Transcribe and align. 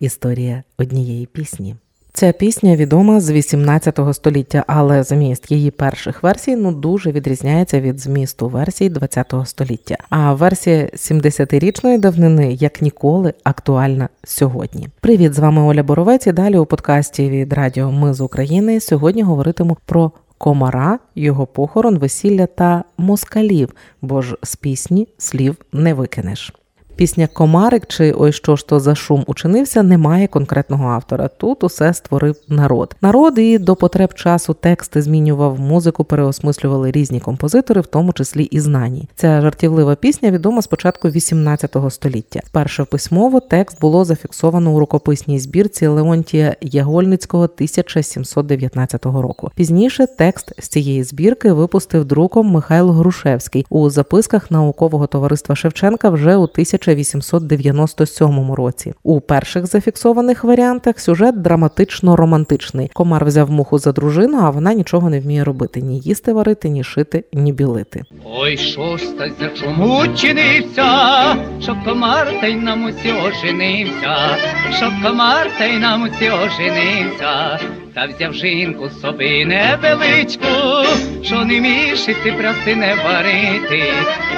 Історія 0.00 0.62
однієї 0.78 1.26
пісні. 1.26 1.76
Ця 2.12 2.32
пісня 2.32 2.76
відома 2.76 3.20
з 3.20 3.30
18 3.30 4.00
століття, 4.12 4.64
але 4.66 5.02
зміст 5.02 5.50
її 5.50 5.70
перших 5.70 6.22
версій 6.22 6.56
ну 6.56 6.72
дуже 6.72 7.12
відрізняється 7.12 7.80
від 7.80 8.00
змісту 8.00 8.48
версій 8.48 8.88
20 8.88 9.34
століття. 9.44 9.96
А 10.10 10.34
версія 10.34 10.84
70-річної 10.84 12.00
давнини 12.00 12.52
як 12.52 12.82
ніколи 12.82 13.34
актуальна 13.44 14.08
сьогодні. 14.24 14.88
Привіт, 15.00 15.34
з 15.34 15.38
вами 15.38 15.62
Оля 15.62 15.82
Боровець. 15.82 16.26
і 16.26 16.32
Далі 16.32 16.58
у 16.58 16.66
подкасті 16.66 17.30
від 17.30 17.52
Радіо 17.52 17.92
Ми 17.92 18.14
з 18.14 18.20
України 18.20 18.80
сьогодні 18.80 19.22
говоритиму 19.22 19.76
про 19.86 20.12
комара, 20.38 20.98
його 21.14 21.46
похорон, 21.46 21.98
весілля 21.98 22.46
та 22.46 22.84
москалів, 22.98 23.74
бо 24.02 24.22
ж 24.22 24.36
з 24.42 24.56
пісні 24.56 25.08
слів 25.18 25.56
не 25.72 25.94
викинеш. 25.94 26.52
Пісня 26.98 27.28
Комарик 27.32 27.86
чи 27.86 28.14
Ой, 28.18 28.32
що 28.32 28.56
ж 28.56 28.66
то 28.66 28.80
за 28.80 28.94
шум 28.94 29.24
учинився, 29.26 29.82
немає 29.82 30.26
конкретного 30.26 30.88
автора. 30.88 31.28
Тут 31.28 31.64
усе 31.64 31.94
створив 31.94 32.36
народ. 32.48 32.96
Народ 33.02 33.38
і 33.38 33.58
до 33.58 33.76
потреб 33.76 34.14
часу 34.14 34.54
тексти 34.54 35.02
змінював 35.02 35.60
музику, 35.60 36.04
переосмислювали 36.04 36.90
різні 36.90 37.20
композитори, 37.20 37.80
в 37.80 37.86
тому 37.86 38.12
числі 38.12 38.44
і 38.44 38.60
знані. 38.60 39.08
Ця 39.14 39.40
жартівлива 39.40 39.94
пісня 39.94 40.30
відома 40.30 40.62
з 40.62 40.66
початку 40.66 41.08
18 41.08 41.76
століття. 41.90 42.40
Перше 42.52 42.84
письмово 42.84 43.40
текст 43.40 43.80
було 43.80 44.04
зафіксовано 44.04 44.72
у 44.72 44.78
рукописній 44.78 45.38
збірці 45.38 45.86
Леонтія 45.86 46.56
Ягольницького 46.60 47.44
1719 47.44 49.06
року. 49.06 49.50
Пізніше 49.54 50.06
текст 50.06 50.62
з 50.62 50.68
цієї 50.68 51.04
збірки 51.04 51.52
випустив 51.52 52.04
друком 52.04 52.46
Михайло 52.46 52.92
Грушевський 52.92 53.66
у 53.70 53.90
записках 53.90 54.50
наукового 54.50 55.06
товариства 55.06 55.56
Шевченка 55.56 56.10
вже 56.10 56.36
у 56.36 56.42
1000 56.42 56.87
1897 56.92 58.52
році. 58.52 58.94
У 59.02 59.20
перших 59.20 59.66
зафіксованих 59.66 60.44
варіантах 60.44 61.00
сюжет 61.00 61.42
драматично 61.42 62.16
романтичний. 62.16 62.90
Комар 62.92 63.24
взяв 63.24 63.50
муху 63.50 63.78
за 63.78 63.92
дружину, 63.92 64.38
а 64.42 64.50
вона 64.50 64.74
нічого 64.74 65.10
не 65.10 65.20
вміє 65.20 65.44
робити: 65.44 65.80
ні 65.80 65.98
їсти 65.98 66.32
варити, 66.32 66.68
ні 66.68 66.84
шити, 66.84 67.24
ні 67.32 67.52
білити. 67.52 68.02
Ой, 68.24 68.56
що 68.56 68.96
ж 68.96 69.04
чому 69.60 70.06
чинився, 70.16 70.86
що 71.60 71.76
комар 71.84 72.40
та 72.40 72.46
й 72.46 72.56
на 72.56 72.76
мусі 72.76 73.12
оженився, 73.12 74.36
що 74.70 74.92
комар 75.02 75.50
та 75.58 75.64
й 75.64 75.78
на 75.78 75.96
мусі 75.96 76.30
оженився, 76.30 77.58
та 77.94 78.06
взяв 78.06 78.34
жінку 78.34 78.90
собі 78.90 79.44
невеличку, 79.44 80.46
що 81.22 81.44
не 81.44 81.60
мішити, 81.60 82.32
праси 82.32 82.76
не 82.76 82.94
варити, 82.94 83.92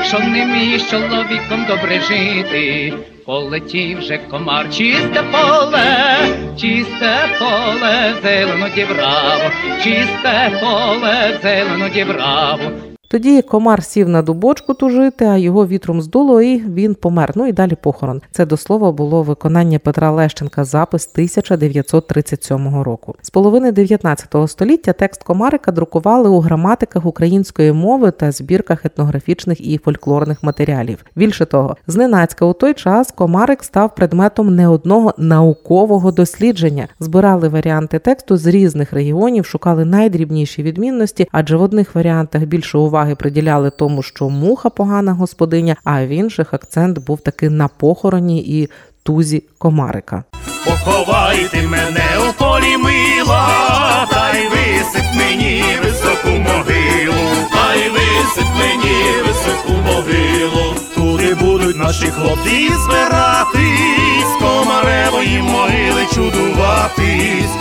що 0.05 0.19
не 0.19 0.47
між 0.47 0.91
чоловіком 0.91 1.65
добре 1.69 2.01
жити 2.01 2.93
полетів 3.31 4.01
же 4.03 4.19
комар, 4.19 4.71
чисте 4.71 5.23
поле, 5.33 6.17
чисте 6.61 7.29
поле, 7.39 8.15
зелено 8.23 8.69
дібраво, 8.75 9.51
чисте 9.83 10.59
поле, 10.61 11.39
зелено 11.43 11.89
дібраво. 11.89 12.90
Тоді 13.13 13.43
комар 13.43 13.85
сів 13.85 14.09
на 14.09 14.23
дубочку 14.23 14.75
тужити, 14.75 15.25
а 15.25 15.37
його 15.37 15.67
вітром 15.67 16.03
здуло, 16.03 16.43
і 16.43 16.59
він 16.59 16.95
помер. 16.95 17.33
Ну 17.35 17.47
і 17.47 17.53
далі 17.53 17.77
похорон. 17.83 18.23
Це 18.31 18.47
до 18.47 18.57
слова 18.57 18.93
було 18.93 19.23
виконання 19.23 19.79
Петра 19.79 20.11
Лещенка, 20.11 20.65
запис 20.65 21.09
1937 21.13 22.83
року. 22.83 23.15
З 23.23 23.31
половини 23.31 23.73
19 23.73 24.35
століття 24.47 24.93
текст 24.93 25.23
комарика 25.23 25.73
друкували 25.73 26.29
у 26.29 26.41
граматиках 26.41 27.07
української 27.07 27.73
мови 27.73 28.11
та 28.11 28.33
збірках 28.33 28.85
етнографічних 28.85 29.61
і 29.61 29.79
фольклорних 29.79 30.43
матеріалів. 30.43 31.05
Більше 31.17 31.47
того, 31.47 31.77
зненацька 31.87 32.45
у 32.45 32.53
той 32.53 32.75
час 32.75 33.13
комарик 33.13 33.65
став 33.65 33.95
предметом 33.95 34.57
не 34.57 34.69
одного 34.69 35.15
наукового 35.19 36.13
дослідження. 36.13 36.89
Збирали 37.01 37.49
варіанти 37.49 37.99
тексту 37.99 38.37
з 38.37 38.47
різних 38.47 38.93
регіонів, 38.93 39.47
шукали 39.47 39.85
найдрібніші 39.85 40.63
відмінності, 40.63 41.29
адже 41.33 41.57
в 41.57 41.63
одних 41.63 41.95
варіантах 41.95 42.43
більше 42.43 42.79
уваги 42.79 43.00
уваги 43.01 43.15
приділяли 43.15 43.71
тому, 43.71 44.03
що 44.03 44.29
муха 44.29 44.71
погана 44.71 45.13
господиня, 45.13 45.77
а 45.85 46.05
в 46.05 46.09
інших 46.09 46.55
акцент 46.55 46.99
був 46.99 47.21
таки 47.21 47.51
на 47.51 47.69
похороні 47.69 48.41
і 48.41 48.69
тузі 49.03 49.45
комарика. 49.59 50.25
Поховайте 50.65 51.63
мене 51.63 52.09
у 52.29 52.33
полі 52.33 52.77
мила, 52.77 54.07
та 54.11 54.33
й 54.33 54.49
висип 54.49 55.05
мені 55.17 55.63
високу 55.83 56.29
могилу, 56.29 57.25
та 57.53 57.75
й 57.75 57.89
висип 57.89 58.49
мені 58.59 58.99
високу 59.27 59.73
могилу. 59.87 60.75
Туди 60.95 61.35
будуть 61.35 61.77
наші 61.77 62.07
хлопці 62.07 62.69
збиратись, 62.85 64.35
комаревої 64.41 65.43
могили 65.43 66.07
чудуватись, 66.15 67.55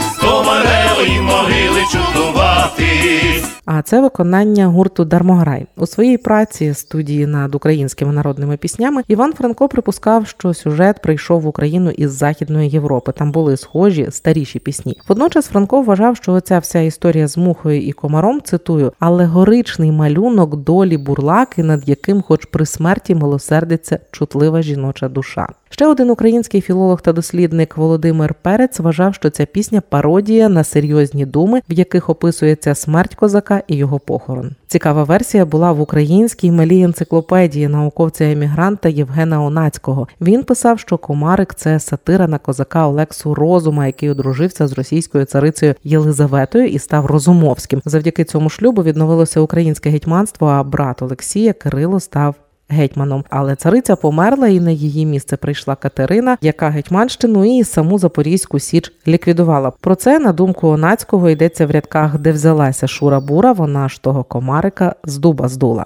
комаревої 0.50 1.22
могили 1.22 1.82
чудуватись. 1.92 3.60
А 3.66 3.82
це 3.82 4.02
виконання 4.02 4.68
гурту 4.68 5.06
Дармограй 5.06 5.66
у 5.78 5.86
своїй 5.88 6.18
праці 6.18 6.74
студії 6.74 7.26
над 7.26 7.56
українськими 7.56 8.14
народними 8.14 8.58
піснями. 8.58 9.02
Іван 9.08 9.34
Франко 9.34 9.68
припускав, 9.68 10.28
що 10.28 10.54
сюжет 10.54 11.02
прийшов 11.02 11.42
в 11.42 11.48
Україну 11.48 11.90
із 11.90 12.12
Західної 12.12 12.70
Європи. 12.70 13.12
Там 13.12 13.32
були 13.32 13.58
схожі 13.58 14.08
старіші 14.12 14.60
пісні. 14.60 14.98
Водночас 15.08 15.48
Франко 15.48 15.82
вважав, 15.82 16.18
що 16.18 16.34
оця 16.34 16.60
вся 16.60 16.80
історія 16.80 17.28
з 17.28 17.38
мухою 17.38 17.82
і 17.82 17.92
комаром 17.92 18.42
цитую 18.42 18.94
алегоричний 19.00 19.92
малюнок 19.92 20.56
долі 20.56 20.98
бурлаки, 20.98 21.64
над 21.64 21.90
яким, 21.90 22.22
хоч 22.22 22.46
при 22.46 22.66
смерті, 22.66 23.16
милосердиться 23.16 24.00
чутлива 24.12 24.62
жіноча 24.62 25.10
душа. 25.10 25.48
Ще 25.70 25.88
один 25.88 26.10
український 26.10 26.62
філолог 26.62 27.02
та 27.02 27.14
дослідник 27.14 27.78
Володимир 27.78 28.34
Перець 28.34 28.80
вважав, 28.80 29.16
що 29.16 29.30
ця 29.30 29.46
пісня 29.46 29.82
пародія 29.82 30.39
на 30.48 30.64
серйозні 30.64 31.26
думи, 31.26 31.62
в 31.70 31.74
яких 31.74 32.10
описується 32.10 32.76
смерть 32.76 33.16
козака 33.16 33.62
і 33.68 33.76
його 33.76 34.00
похорон. 34.00 34.52
Цікава 34.68 35.04
версія 35.04 35.46
була 35.46 35.72
в 35.72 35.82
українській 35.82 36.52
малій 36.52 36.82
енциклопедії 36.82 37.68
науковця-емігранта 37.68 38.90
Євгена 38.90 39.44
Онацького. 39.44 40.08
Він 40.22 40.44
писав, 40.44 40.80
що 40.80 40.98
Комарик 40.98 41.54
це 41.54 41.80
сатира 41.80 42.28
на 42.28 42.38
козака 42.38 42.88
Олексу 42.88 43.36
Розума, 43.36 43.88
який 43.88 44.10
одружився 44.10 44.68
з 44.68 44.74
російською 44.74 45.26
царицею 45.26 45.76
Єлизаветою 45.84 46.68
і 46.68 46.80
став 46.80 47.06
Розумовським. 47.06 47.82
Завдяки 47.86 48.24
цьому 48.24 48.50
шлюбу 48.50 48.84
відновилося 48.84 49.40
українське 49.40 49.90
гетьманство. 49.90 50.48
А 50.48 50.64
брат 50.64 51.02
Олексія 51.02 51.54
Кирило 51.54 52.00
став 52.00 52.36
гетьманом. 52.70 53.24
Але 53.30 53.56
цариця 53.56 53.96
померла, 53.96 54.48
і 54.48 54.60
на 54.60 54.72
її 54.72 55.06
місце 55.06 55.38
прийшла 55.38 55.76
Катерина, 55.76 56.38
яка 56.42 56.70
гетьманщину 56.70 57.60
і 57.60 57.64
саму 57.64 58.00
Запорізьку 58.00 58.60
Січ 58.60 58.92
ліквідувала. 59.08 59.72
Про 59.72 59.96
це 59.96 60.20
на 60.20 60.34
думку 60.34 60.68
Онацького 60.68 61.30
йдеться 61.30 61.66
в 61.66 61.72
рядках, 61.72 62.18
де 62.18 62.32
взялася 62.32 62.88
Шура 62.88 63.20
Бура. 63.20 63.52
Вона 63.52 63.90
ж 63.90 64.02
того 64.02 64.24
комарика 64.24 64.96
з 65.04 65.18
дуба 65.18 65.48
здула. 65.48 65.86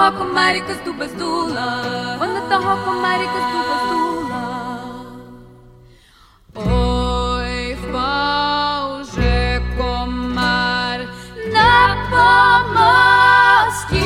Того 0.00 0.18
комарика 0.18 0.74
з 0.74 0.84
дуба 0.84 1.08
здула, 1.08 1.84
вона 2.18 2.40
того 2.40 2.76
комарика 2.84 3.40
з 3.40 3.46
дуба 3.52 3.74
здула. 3.86 4.42
Ой, 6.54 7.74
впав 7.74 9.04
же 9.04 9.62
комар 9.78 10.98
на 11.52 11.96
помості. 13.90 14.04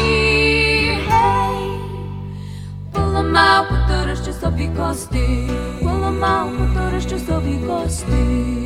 Поламав 2.92 3.64
поторощу 3.68 4.32
собі 4.40 4.70
кости, 4.76 5.50
поламав 5.82 6.52
моторищу 6.54 7.18
собі 7.18 7.58
кости. 7.66 8.63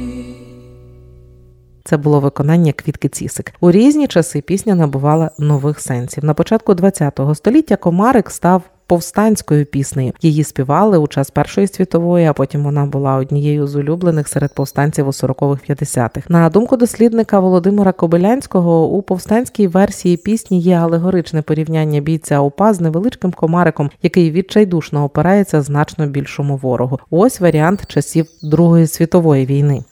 Це 1.88 1.96
було 1.96 2.20
виконання 2.20 2.72
квітки 2.72 3.08
цісик. 3.08 3.54
У 3.60 3.70
різні 3.70 4.06
часи 4.06 4.40
пісня 4.40 4.74
набувала 4.74 5.30
нових 5.38 5.80
сенсів. 5.80 6.24
На 6.24 6.34
початку 6.34 6.76
ХХ 6.76 7.34
століття 7.34 7.76
комарик 7.76 8.30
став 8.30 8.62
повстанською 8.86 9.66
піснею. 9.66 10.12
Її 10.22 10.44
співали 10.44 10.98
у 10.98 11.06
час 11.06 11.30
Першої 11.30 11.66
світової, 11.66 12.26
а 12.26 12.32
потім 12.32 12.64
вона 12.64 12.86
була 12.86 13.14
однією 13.14 13.66
з 13.66 13.76
улюблених 13.76 14.28
серед 14.28 14.54
повстанців 14.54 15.08
у 15.08 15.10
40-х-50-х. 15.10 16.22
На 16.28 16.50
думку 16.50 16.76
дослідника 16.76 17.40
Володимира 17.40 17.92
Кобилянського, 17.92 18.88
у 18.88 19.02
повстанській 19.02 19.66
версії 19.66 20.16
пісні 20.16 20.60
є 20.60 20.74
алегоричне 20.76 21.42
порівняння 21.42 22.00
бійця 22.00 22.40
УПА 22.40 22.74
з 22.74 22.80
невеличким 22.80 23.32
комариком, 23.32 23.90
який 24.02 24.30
відчайдушно 24.30 25.04
опирається 25.04 25.62
значно 25.62 26.06
більшому 26.06 26.56
ворогу. 26.56 26.98
Ось 27.10 27.40
варіант 27.40 27.86
часів 27.86 28.26
Другої 28.42 28.86
світової 28.86 29.46
війни. 29.46 29.84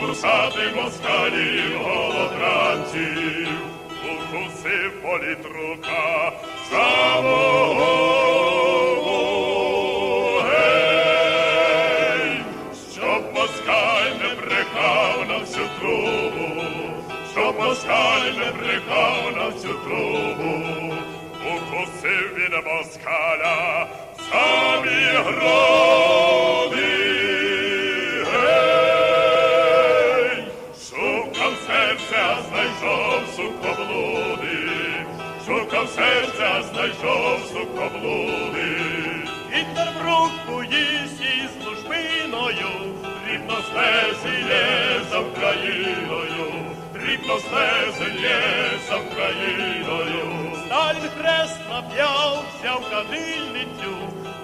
Кусати 0.00 0.60
москалів 0.76 1.78
голодранців, 1.78 3.48
укусив 4.04 5.02
політрука 5.02 6.32
самого 6.70 7.84
гей, 10.50 11.24
щоб 12.92 13.22
не 14.20 14.34
брехав 14.34 15.28
на 15.28 15.38
всю 15.38 15.66
трубу, 15.80 16.62
щоб 17.32 17.58
москаль 17.58 18.32
не 18.38 18.52
брехав 18.52 19.32
на 19.36 19.48
всю 19.48 19.74
трубу, 19.74 20.94
укусив 21.46 22.36
він 22.36 22.54
москаля 22.64 23.86
самі 24.30 25.02
груди. 25.24 25.83
Серця, 35.94 36.62
знайшов 36.72 37.38
сукоблуди. 37.52 38.68
Гітлер 39.52 39.88
в 39.98 40.02
руку 40.04 40.64
їсть 40.64 41.20
із 41.20 41.62
службиною, 41.62 42.68
дрібно 43.26 43.56
слезіє 43.70 45.00
за 45.10 45.18
Україною, 45.18 46.52
дрібно 46.94 47.38
слезіє 47.38 48.40
за 48.88 48.96
Україною. 48.96 50.52
Сталін 50.66 51.10
хрест 51.18 51.60
нап'яв, 51.70 52.44
взяв 52.60 52.90
кадильницю, 52.90 53.94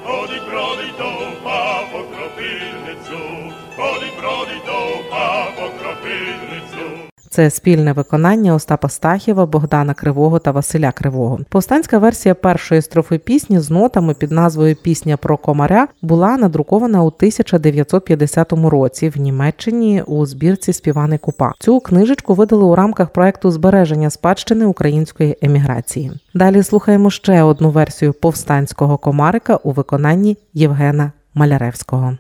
ходить, 0.05 0.45
бродить 0.51 0.97
довга 0.99 1.83
по 1.93 1.99
кропильницю, 1.99 3.53
ходить, 3.77 4.17
бродить 4.21 4.65
довга 4.67 5.45
по 5.57 5.71
кропильницю. 5.79 7.10
Це 7.41 7.51
спільне 7.51 7.93
виконання 7.93 8.55
Остапа 8.55 8.89
Стахєва, 8.89 9.47
Богдана 9.47 9.95
Кривого 9.95 10.39
та 10.39 10.51
Василя 10.51 10.93
Кривого. 10.93 11.39
Повстанська 11.49 11.99
версія 11.99 12.35
першої 12.35 12.83
строфи 12.83 13.19
пісні 13.19 13.61
з 13.61 13.71
нотами 13.71 14.15
під 14.15 14.33
назвою 14.33 14.77
Пісня 14.77 15.17
про 15.17 15.37
комаря 15.37 15.89
була 16.03 16.37
надрукована 16.37 17.03
у 17.03 17.07
1950 17.07 18.53
році 18.53 19.09
в 19.09 19.19
Німеччині 19.19 20.03
у 20.07 20.27
збірці 20.27 20.73
Співаний 20.73 21.19
Купа. 21.19 21.53
Цю 21.59 21.81
книжечку 21.81 22.35
видали 22.35 22.65
у 22.65 22.75
рамках 22.75 23.11
проекту 23.11 23.51
збереження 23.51 24.11
спадщини 24.11 24.67
української 24.67 25.37
еміграції. 25.43 26.13
Далі 26.35 26.63
слухаємо 26.63 27.11
ще 27.11 27.43
одну 27.43 27.71
версію 27.71 28.13
повстанського 28.13 28.99
комарика 28.99 29.57
у 29.57 29.71
виконанні 29.71 30.37
Євгена 30.55 31.13
Маляревського. 31.35 32.17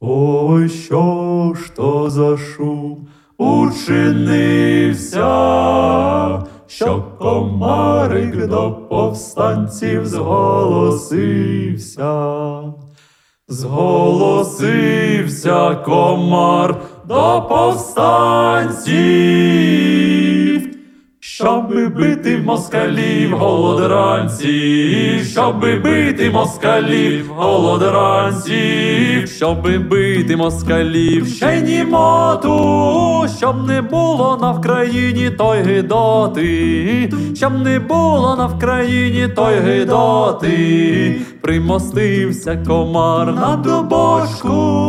Ой, 0.00 0.68
що 0.68 1.52
ж 1.56 1.76
то 1.76 2.10
за 2.10 2.36
шум 2.36 3.08
учинився, 3.38 5.28
що 6.66 7.04
комарик 7.18 8.46
до 8.46 8.72
повстанців 8.72 10.06
зголосився, 10.06 11.12
зголосився 13.48 14.64
комар 15.74 16.76
до 17.04 17.46
повстанців. 17.48 18.98
Щоби 21.38 21.88
бити 21.88 22.38
москалів 22.38 23.36
голодранців, 23.36 25.24
щоби 25.24 25.74
бити 25.76 26.30
москалів 26.30 27.30
голодранців, 27.36 29.28
щоби 29.28 29.78
бити 29.78 30.36
москалів, 30.36 31.26
ще 31.26 31.60
німоту, 31.60 33.26
щоб 33.36 33.66
не 33.66 33.82
було 33.82 34.38
на 34.40 34.52
Вкраїні 34.52 35.30
той 35.30 35.62
гидоти, 35.62 37.12
щоб 37.36 37.62
не 37.62 37.78
було 37.78 38.36
на 38.36 38.46
Вкраїні 38.46 39.28
той 39.28 39.58
гидоти, 39.58 41.20
примостився 41.40 42.56
комар 42.66 43.34
на 43.34 43.56
дубочку, 43.56 44.87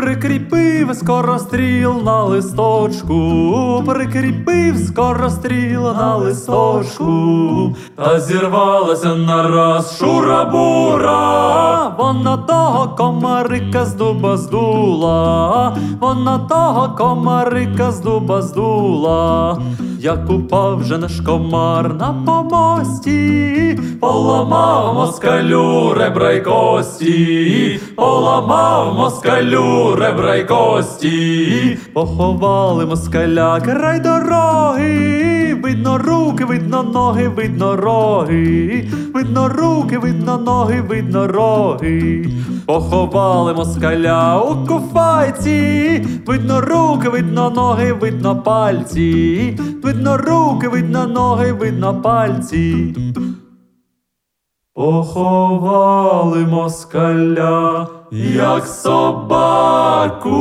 прикріпив 0.00 0.94
скоростріл 0.94 2.02
на 2.04 2.24
листочку, 2.24 3.82
прикріпив 3.86 4.78
скоростріл 4.78 5.82
на 5.82 6.16
листочку, 6.16 7.76
та 7.96 8.20
зірвалася 8.20 9.14
нараз 9.14 9.98
шура-бура, 10.00 11.18
вона 11.98 12.36
того 12.36 12.96
комарика 12.96 13.84
з 13.84 13.94
дуба 13.94 14.36
здула, 14.36 15.76
вона 16.00 16.38
того 16.38 16.94
комарика 16.98 17.92
з 17.92 18.00
дуба 18.00 18.42
здула. 18.42 19.58
Як 20.00 20.30
упав 20.30 20.82
же 20.84 20.98
наш 20.98 21.20
комар 21.20 21.94
на 21.94 22.14
помості, 22.26 23.78
поламав 24.00 24.94
москалю 24.94 25.94
ребра 25.94 26.32
й 26.32 26.40
кості, 26.40 27.80
поламав 27.96 28.94
москалю 28.94 29.87
ребра 29.96 30.34
й 30.36 30.44
кості, 30.44 31.78
поховали 31.92 32.86
москаля 32.86 33.60
край 33.60 34.00
дороги, 34.00 35.54
видно 35.64 35.98
руки, 35.98 36.44
видно 36.44 36.82
ноги, 36.82 37.28
видно 37.28 37.76
роги, 37.76 38.90
видно 39.14 39.48
руки, 39.48 39.98
видно 39.98 40.38
ноги, 40.38 40.80
видно 40.90 41.26
роги. 41.26 42.34
Поховали 42.66 43.54
москаля 43.54 44.40
у 44.40 44.66
куфайці, 44.66 46.06
видно 46.26 46.60
руки, 46.60 47.08
видно 47.08 47.50
ноги, 47.50 47.92
видно 47.92 48.42
пальці, 48.42 49.58
видно 49.84 50.16
руки, 50.16 50.68
видно 50.68 51.06
ноги, 51.06 51.52
видно 51.52 52.02
пальці. 52.02 52.94
Поховали 54.78 56.46
москаля, 56.46 57.88
як 58.12 58.66
собаку, 58.66 60.32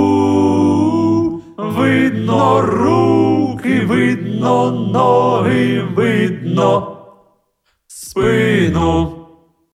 видно 1.57 2.61
руки, 2.61 3.79
видно 3.79 4.71
ноги, 4.71 5.81
видно 5.97 6.97
спину. 7.87 9.16